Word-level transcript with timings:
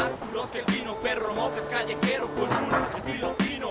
más 0.00 0.10
puros 0.12 0.50
que 0.50 0.58
el 0.60 0.64
vino, 0.78 0.94
perro 0.94 1.30
callejero 1.70 2.28
estilo 2.96 3.34
fino. 3.38 3.70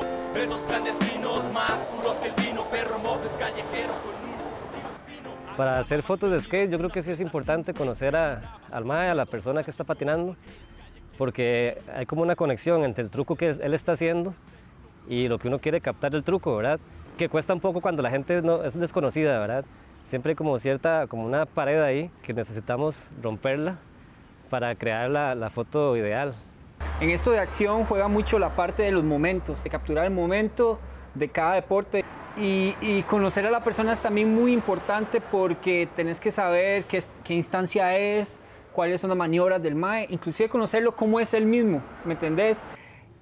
Clandestinos 0.68 1.54
más 1.54 1.80
puros 1.92 2.16
que 2.18 2.28
el 2.28 2.34
vino, 2.36 2.64
perro 2.66 2.98
callejero. 3.40 3.94
Para 5.58 5.80
hacer 5.80 6.04
fotos 6.04 6.32
de 6.32 6.40
skate 6.40 6.70
yo 6.70 6.78
creo 6.78 6.90
que 6.90 7.02
sí 7.02 7.12
es 7.12 7.20
importante 7.20 7.74
conocer 7.74 8.16
a, 8.16 8.60
al 8.72 8.86
mae, 8.86 9.10
a 9.10 9.16
la 9.16 9.26
persona 9.26 9.64
que 9.64 9.72
está 9.72 9.84
patinando, 9.84 10.36
porque 11.18 11.80
hay 11.94 12.06
como 12.06 12.22
una 12.22 12.36
conexión 12.36 12.84
entre 12.84 13.04
el 13.04 13.10
truco 13.10 13.36
que 13.36 13.50
él 13.50 13.74
está 13.74 13.94
haciendo 13.94 14.34
y 15.08 15.28
lo 15.28 15.40
que 15.40 15.48
uno 15.48 15.60
quiere 15.60 15.82
captar 15.82 16.12
del 16.12 16.24
truco, 16.24 16.56
¿verdad? 16.56 16.80
Que 17.18 17.28
cuesta 17.28 17.54
un 17.54 17.60
poco 17.60 17.82
cuando 17.82 18.02
la 18.04 18.12
gente 18.12 18.42
no, 18.42 18.64
es 18.64 18.80
desconocida, 18.80 19.40
¿verdad? 19.40 19.66
Siempre 20.06 20.32
hay 20.32 20.36
como 20.36 20.58
cierta, 20.60 21.08
como 21.08 21.26
una 21.26 21.46
pared 21.46 21.82
ahí 21.82 22.12
que 22.24 22.34
necesitamos 22.34 23.08
romperla 23.22 23.80
para 24.50 24.76
crear 24.76 25.10
la, 25.10 25.36
la 25.36 25.50
foto 25.50 25.96
ideal. 25.96 26.36
En 27.02 27.10
esto 27.10 27.32
de 27.32 27.40
acción 27.40 27.86
juega 27.86 28.08
mucho 28.08 28.40
la 28.40 28.56
parte 28.56 28.84
de 28.84 28.92
los 28.92 29.04
momentos, 29.04 29.64
de 29.64 29.70
capturar 29.70 30.06
el 30.06 30.12
momento 30.12 30.80
de 31.16 31.30
cada 31.30 31.56
deporte. 31.56 32.04
Y, 32.38 33.04
conocer 33.04 33.46
a 33.46 33.52
la 33.52 33.64
persona 33.64 33.92
es 33.92 34.02
también 34.02 34.34
muy 34.34 34.54
importante 34.54 35.20
porque 35.20 35.90
tenés 35.96 36.22
que 36.22 36.32
saber 36.32 36.86
qué, 36.86 37.04
qué 37.24 37.34
instancia 37.34 37.98
es, 37.98 38.40
cuáles 38.72 39.02
son 39.02 39.10
las 39.10 39.18
maniobras 39.18 39.62
del 39.62 39.76
MAE, 39.76 40.08
inclusive 40.10 40.48
conocerlo 40.48 40.96
cómo 40.96 41.20
es 41.20 41.34
él 41.34 41.46
mismo, 41.46 41.82
¿me 42.06 42.14
entendés? 42.14 42.60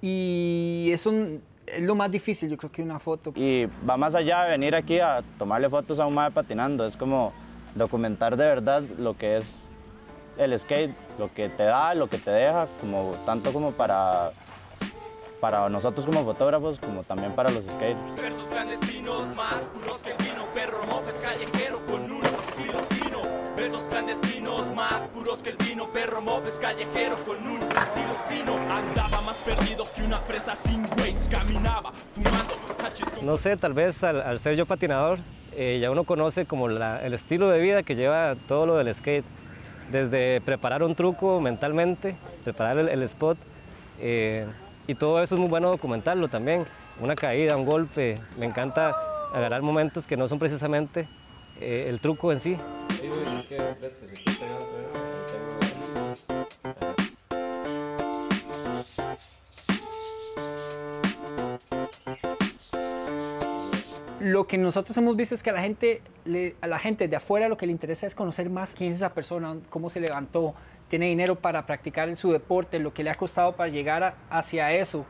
Y 0.00 0.90
eso 0.92 1.12
es 1.66 1.82
lo 1.82 1.96
más 1.96 2.12
difícil, 2.12 2.48
yo 2.48 2.56
creo 2.56 2.70
que 2.70 2.82
una 2.82 3.00
foto. 3.00 3.32
Y 3.34 3.66
va 3.88 3.96
más 3.96 4.14
allá 4.14 4.44
de 4.44 4.50
venir 4.50 4.76
aquí 4.76 5.00
a 5.00 5.22
tomarle 5.36 5.68
fotos 5.68 5.98
a 5.98 6.06
un 6.06 6.14
MAE 6.14 6.30
patinando, 6.30 6.86
es 6.86 6.96
como 6.96 7.32
documentar 7.74 8.36
de 8.36 8.44
verdad 8.44 8.82
lo 8.98 9.16
que 9.16 9.38
es 9.38 9.67
el 10.38 10.58
skate, 10.58 10.94
lo 11.18 11.32
que 11.34 11.48
te 11.48 11.64
da, 11.64 11.94
lo 11.94 12.08
que 12.08 12.18
te 12.18 12.30
deja, 12.30 12.68
como, 12.80 13.10
tanto 13.26 13.52
como 13.52 13.72
para 13.72 14.32
para 15.40 15.68
nosotros 15.68 16.04
como 16.06 16.24
fotógrafos, 16.24 16.78
como 16.78 17.02
también 17.04 17.32
para 17.32 17.50
los 17.50 17.62
skaters. 17.62 17.98
Versos 18.16 18.48
clandestinos 18.48 19.36
más 19.36 19.54
puros 19.72 19.98
que 19.98 20.12
vino, 20.24 20.44
perro 20.54 20.84
mopes 20.86 21.14
callejero 21.22 21.80
con 21.86 22.10
un 22.10 22.24
estilo 22.24 22.78
fino. 22.90 23.22
Versos 23.56 23.84
clandestinos 23.84 24.74
más 24.74 25.02
puros 25.14 25.38
que 25.38 25.50
el 25.50 25.56
vino, 25.56 25.88
perro 25.92 26.20
mopes 26.20 26.54
callejero 26.54 27.16
con 27.24 27.36
un 27.36 27.62
estilo 27.62 28.16
fino. 28.28 28.56
Andaba 28.72 29.20
más 29.22 29.36
perdido 29.44 29.86
que 29.94 30.02
una 30.02 30.18
fresa 30.18 30.56
sin 30.56 30.84
weights, 30.98 31.28
caminaba 31.28 31.92
fumando 32.14 32.54
No 33.22 33.36
sé, 33.36 33.56
tal 33.56 33.74
vez 33.74 34.02
al, 34.02 34.38
ser 34.40 34.56
yo 34.56 34.66
patinador, 34.66 35.18
eh, 35.52 35.78
ya 35.80 35.90
uno 35.90 36.04
conoce 36.04 36.46
como 36.46 36.68
la, 36.68 37.04
el 37.04 37.14
estilo 37.14 37.48
de 37.48 37.60
vida 37.60 37.82
que 37.82 37.94
lleva 37.94 38.34
todo 38.48 38.66
lo 38.66 38.76
del 38.76 38.92
skate. 38.94 39.24
Desde 39.90 40.40
preparar 40.42 40.82
un 40.82 40.94
truco 40.94 41.40
mentalmente, 41.40 42.14
preparar 42.44 42.78
el, 42.78 43.02
spot, 43.04 43.38
eh, 44.00 44.46
y 44.86 44.94
todo 44.94 45.22
eso 45.22 45.34
es 45.34 45.40
muy 45.40 45.48
bueno 45.48 45.70
documentarlo 45.70 46.28
también. 46.28 46.66
Una 47.00 47.14
caída, 47.14 47.56
un 47.56 47.64
golpe. 47.64 48.18
Me 48.38 48.46
encanta 48.46 48.94
agarrar 49.32 49.62
momentos 49.62 50.06
que 50.06 50.16
no 50.16 50.28
son 50.28 50.38
precisamente 50.38 51.06
eh, 51.60 51.86
el 51.88 52.00
truco 52.00 52.32
en 52.32 52.40
sí. 52.40 52.56
Lo 64.28 64.46
que 64.46 64.58
nosotros 64.58 64.94
hemos 64.98 65.16
visto 65.16 65.34
es 65.34 65.42
que 65.42 65.48
a 65.48 65.54
la 65.54 65.62
gente, 65.62 66.02
a 66.60 66.66
la 66.66 66.78
gente 66.78 67.08
de 67.08 67.16
afuera 67.16 67.48
lo 67.48 67.56
que 67.56 67.64
le 67.64 67.72
interesa 67.72 68.06
es 68.06 68.14
conocer 68.14 68.50
más 68.50 68.74
quién 68.74 68.90
es 68.90 68.98
esa 68.98 69.14
persona, 69.14 69.56
cómo 69.70 69.88
se 69.88 70.00
levantó, 70.00 70.54
tiene 70.88 71.06
dinero 71.06 71.36
para 71.36 71.64
practicar 71.64 72.14
su 72.14 72.30
deporte, 72.32 72.78
lo 72.78 72.92
que 72.92 73.02
le 73.02 73.08
ha 73.08 73.14
costado 73.14 73.56
para 73.56 73.70
llegar 73.70 74.16
hacia 74.28 74.70
eso. 74.72 75.06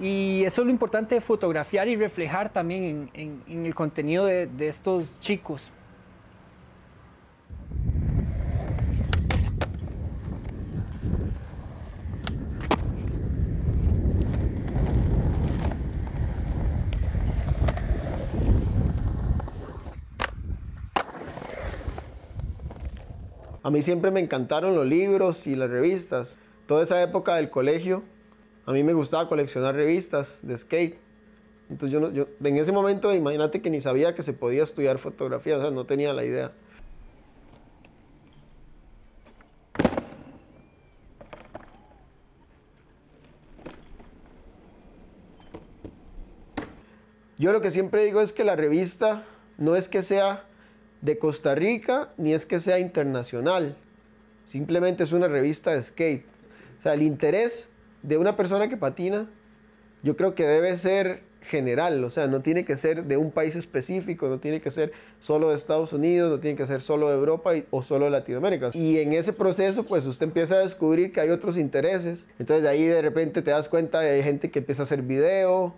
Y 0.00 0.44
eso 0.44 0.62
es 0.62 0.66
lo 0.66 0.70
importante 0.70 1.14
de 1.14 1.20
fotografiar 1.20 1.88
y 1.88 1.96
reflejar 1.96 2.50
también 2.50 3.10
en, 3.12 3.66
el 3.66 3.74
contenido 3.74 4.24
de 4.24 4.48
estos 4.60 5.20
chicos. 5.20 5.70
A 23.68 23.70
mí 23.70 23.82
siempre 23.82 24.10
me 24.10 24.20
encantaron 24.20 24.74
los 24.74 24.86
libros 24.86 25.46
y 25.46 25.54
las 25.54 25.68
revistas. 25.68 26.38
Toda 26.66 26.82
esa 26.82 27.02
época 27.02 27.36
del 27.36 27.50
colegio, 27.50 28.02
a 28.64 28.72
mí 28.72 28.82
me 28.82 28.94
gustaba 28.94 29.28
coleccionar 29.28 29.74
revistas 29.74 30.38
de 30.40 30.56
skate. 30.56 30.98
Entonces 31.68 32.00
yo, 32.14 32.28
en 32.42 32.56
ese 32.56 32.72
momento, 32.72 33.12
imagínate 33.12 33.60
que 33.60 33.68
ni 33.68 33.82
sabía 33.82 34.14
que 34.14 34.22
se 34.22 34.32
podía 34.32 34.62
estudiar 34.62 34.96
fotografía, 34.96 35.58
o 35.58 35.60
sea, 35.60 35.70
no 35.70 35.84
tenía 35.84 36.14
la 36.14 36.24
idea. 36.24 36.52
Yo 47.36 47.52
lo 47.52 47.60
que 47.60 47.70
siempre 47.70 48.02
digo 48.02 48.22
es 48.22 48.32
que 48.32 48.44
la 48.44 48.56
revista 48.56 49.26
no 49.58 49.76
es 49.76 49.90
que 49.90 50.02
sea 50.02 50.47
de 51.00 51.18
Costa 51.18 51.54
Rica 51.54 52.10
ni 52.16 52.32
es 52.34 52.46
que 52.46 52.60
sea 52.60 52.78
internacional. 52.78 53.76
Simplemente 54.46 55.04
es 55.04 55.12
una 55.12 55.28
revista 55.28 55.72
de 55.72 55.82
skate. 55.82 56.24
O 56.78 56.82
sea, 56.82 56.94
el 56.94 57.02
interés 57.02 57.68
de 58.02 58.16
una 58.16 58.36
persona 58.36 58.68
que 58.68 58.76
patina, 58.76 59.28
yo 60.02 60.16
creo 60.16 60.34
que 60.34 60.46
debe 60.46 60.76
ser 60.76 61.22
general, 61.48 62.04
o 62.04 62.10
sea, 62.10 62.26
no 62.26 62.40
tiene 62.42 62.64
que 62.64 62.76
ser 62.76 63.04
de 63.04 63.16
un 63.16 63.30
país 63.30 63.56
específico, 63.56 64.28
no 64.28 64.38
tiene 64.38 64.60
que 64.60 64.70
ser 64.70 64.92
solo 65.18 65.50
de 65.50 65.56
Estados 65.56 65.92
Unidos, 65.92 66.30
no 66.30 66.38
tiene 66.40 66.56
que 66.56 66.66
ser 66.66 66.82
solo 66.82 67.08
de 67.08 67.14
Europa 67.14 67.52
o 67.70 67.82
solo 67.82 68.04
de 68.04 68.10
Latinoamérica. 68.12 68.70
Y 68.74 68.98
en 68.98 69.14
ese 69.14 69.32
proceso, 69.32 69.84
pues 69.84 70.04
usted 70.04 70.26
empieza 70.26 70.56
a 70.56 70.58
descubrir 70.58 71.10
que 71.10 71.20
hay 71.20 71.30
otros 71.30 71.56
intereses. 71.56 72.26
Entonces 72.38 72.62
de 72.62 72.68
ahí 72.68 72.84
de 72.84 73.02
repente 73.02 73.42
te 73.42 73.50
das 73.50 73.68
cuenta 73.68 74.00
de 74.00 74.22
gente 74.22 74.50
que 74.50 74.60
empieza 74.60 74.82
a 74.82 74.84
hacer 74.84 75.02
video, 75.02 75.74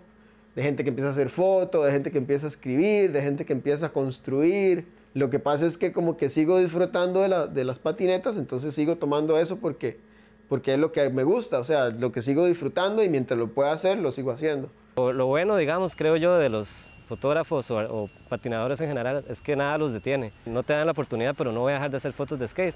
de 0.55 0.61
gente 0.61 0.83
que 0.83 0.89
empieza 0.89 1.07
a 1.07 1.11
hacer 1.11 1.29
foto, 1.29 1.83
de 1.83 1.91
gente 1.91 2.11
que 2.11 2.17
empieza 2.17 2.45
a 2.45 2.49
escribir, 2.49 3.11
de 3.11 3.21
gente 3.21 3.45
que 3.45 3.53
empieza 3.53 3.87
a 3.87 3.89
construir. 3.89 4.85
Lo 5.13 5.29
que 5.29 5.39
pasa 5.39 5.65
es 5.65 5.77
que 5.77 5.91
como 5.91 6.15
que 6.15 6.29
sigo 6.29 6.59
disfrutando 6.59 7.21
de, 7.21 7.63
las 7.65 7.79
patinetas, 7.79 8.37
entonces 8.37 8.73
sigo 8.73 8.95
tomando 8.95 9.37
eso 9.37 9.57
porque, 9.57 9.99
porque 10.47 10.73
es 10.73 10.79
lo 10.79 10.91
que 10.93 11.09
me 11.09 11.23
gusta, 11.23 11.59
o 11.59 11.65
sea, 11.65 11.89
lo 11.89 12.11
que 12.11 12.21
sigo 12.21 12.45
disfrutando 12.45 13.03
y 13.03 13.09
mientras 13.09 13.37
lo 13.37 13.47
pueda 13.47 13.73
hacer, 13.73 13.97
lo 13.97 14.13
sigo 14.13 14.31
haciendo. 14.31 14.69
Lo, 14.95 15.27
bueno, 15.27 15.57
digamos, 15.57 15.95
creo 15.95 16.15
yo, 16.15 16.37
de 16.37 16.47
los 16.47 16.93
fotógrafos 17.09 17.69
o, 17.71 17.77
o, 17.77 18.09
patinadores 18.29 18.79
en 18.79 18.87
general 18.87 19.25
es 19.27 19.41
que 19.41 19.57
nada 19.57 19.77
los 19.77 19.91
detiene. 19.91 20.31
No 20.45 20.63
te 20.63 20.71
dan 20.71 20.85
la 20.85 20.93
oportunidad, 20.93 21.35
pero 21.37 21.51
no 21.51 21.59
voy 21.59 21.71
a 21.71 21.75
dejar 21.75 21.91
de 21.91 21.97
hacer 21.97 22.13
fotos 22.13 22.39
de 22.39 22.47
skate, 22.47 22.75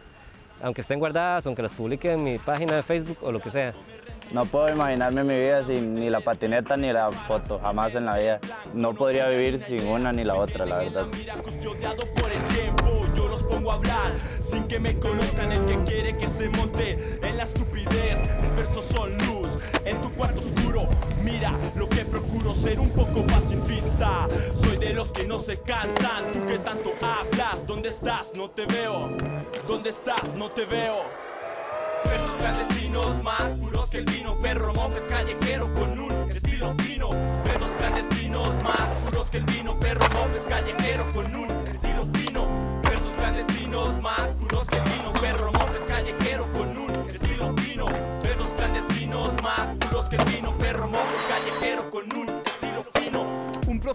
aunque 0.62 0.82
estén 0.82 1.00
guardadas, 1.00 1.48
aunque 1.48 1.62
las 1.62 1.72
publique 1.72 2.12
en 2.12 2.22
mi 2.22 2.38
página 2.38 2.76
de 2.76 2.84
Facebook 2.84 3.20
o 3.22 3.32
lo 3.32 3.40
que 3.40 3.50
sea. 3.50 3.74
No 4.32 4.44
puedo 4.44 4.70
imaginarme 4.70 5.24
mi 5.24 5.36
vida 5.36 5.64
sin 5.64 5.96
ni 5.96 6.10
la 6.10 6.20
patineta 6.20 6.76
ni 6.76 6.92
la 6.92 7.12
foto, 7.12 7.60
jamás 7.60 7.94
en 7.96 8.06
la 8.06 8.18
vida. 8.18 8.40
No 8.74 8.94
podría 8.94 9.28
vivir 9.30 9.64
sin 9.68 9.88
una 9.88 10.12
ni 10.12 10.24
la 10.24 10.36
otra, 10.36 10.66
la 10.66 10.78
verdad. 10.78 11.08
Yo 13.16 13.28
los 13.30 13.44
pongo 13.44 13.72
a 13.72 13.76
hablar 13.76 14.12
sin 14.42 14.68
que 14.68 14.80
me 14.80 15.00
conozcan 15.00 15.52
el 15.52 15.66
que 15.66 15.92
quiere 15.92 16.18
que 16.18 16.28
se 16.28 16.50
monte 16.50 17.18
en 17.22 17.38
la 17.38 17.44
estupidez. 17.44 18.18
Mis 18.42 18.56
versos 18.56 18.86
son 18.86 19.12
luz 19.20 19.58
en 19.86 20.02
tu 20.02 20.10
cuarto 20.12 20.40
oscuro. 20.40 20.88
Mira 21.24 21.52
lo 21.76 21.88
que 21.88 22.04
procuro 22.04 22.54
ser 22.54 22.80
un 22.80 22.90
poco 22.90 23.22
pacifista. 23.28 24.28
Soy 24.56 24.78
de 24.78 24.94
los 24.94 25.12
que 25.12 25.26
no 25.26 25.40
se 25.40 25.62
cansan. 25.62 26.26
Tú 26.34 26.48
que 26.48 26.60
tanto 26.60 26.92
hablas, 27.02 27.66
¿dónde 27.66 27.90
estás? 27.90 28.34
No 28.36 28.50
te 28.50 28.66
veo. 28.66 29.10
¿Dónde 29.68 29.92
estás? 29.92 30.34
No 30.36 30.50
te 30.50 30.66
veo 30.66 31.35
clandestinos 32.46 33.24
más 33.24 33.50
puros 33.60 33.90
que 33.90 33.98
el 33.98 34.06
vino, 34.06 34.38
perro 34.40 34.72
mopes 34.76 35.04
callejero 35.10 35.74
con 35.74 36.00
un 36.00 36.32
estilo 36.32 36.76
fino. 36.80 37.10
Versos 37.44 37.72
clandestinos 37.80 38.64
más 38.64 38.88
puros 39.04 39.30
que 39.32 39.38
el 39.38 39.46
vino, 39.46 39.80
perro 39.80 40.08
mopes 40.14 40.42
callejero 40.48 41.12
con 41.14 41.36
un 41.36 41.45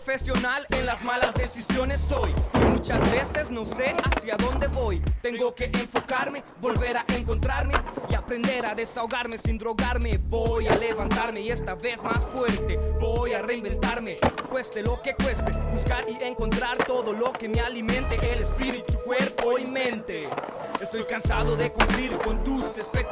profesional 0.04 0.66
en 0.70 0.86
las 0.86 1.02
malas 1.04 1.34
decisiones 1.34 2.00
soy. 2.00 2.34
Muchas 2.70 3.00
veces 3.12 3.50
no 3.50 3.66
sé 3.66 3.92
hacia 4.02 4.36
dónde 4.36 4.66
voy. 4.68 5.00
Tengo 5.20 5.54
que 5.54 5.66
enfocarme, 5.66 6.42
volver 6.60 6.96
a 6.96 7.04
encontrarme 7.16 7.74
y 8.08 8.14
aprender 8.14 8.64
a 8.64 8.74
desahogarme 8.74 9.36
sin 9.36 9.58
drogarme. 9.58 10.16
Voy 10.16 10.68
a 10.68 10.76
levantarme 10.76 11.40
y 11.40 11.50
esta 11.50 11.74
vez 11.74 12.02
más 12.02 12.24
fuerte. 12.32 12.78
Voy 12.98 13.34
a 13.34 13.42
reinventarme, 13.42 14.16
cueste 14.48 14.82
lo 14.82 15.02
que 15.02 15.14
cueste. 15.14 15.52
Buscar 15.74 16.04
y 16.08 16.22
encontrar 16.24 16.78
todo 16.78 17.12
lo 17.12 17.32
que 17.32 17.48
me 17.48 17.60
alimente 17.60 18.16
el 18.32 18.40
espíritu, 18.40 18.94
cuerpo 19.04 19.58
y 19.58 19.66
mente. 19.66 20.28
Estoy 20.80 21.04
cansado 21.04 21.56
de 21.56 21.70
cumplir 21.70 22.12
con 22.18 22.42
tus 22.42 22.62
expectativas. 22.78 23.09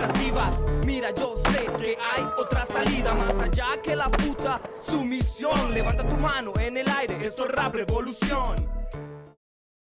Mira, 0.87 1.11
yo 1.14 1.35
sé 1.50 1.67
que 1.81 1.96
hay 2.00 2.25
otra 2.38 2.64
salida 2.64 3.12
más 3.14 3.35
allá 3.40 3.81
que 3.82 3.96
la 3.96 4.11
puta 4.11 4.61
sumisión. 4.81 5.75
Levanta 5.75 6.06
tu 6.06 6.17
mano 6.17 6.52
en 6.61 6.76
el 6.76 6.88
aire, 6.88 7.25
esto 7.25 7.44
es 7.44 7.52
rap 7.52 7.75
revolución. 7.75 8.69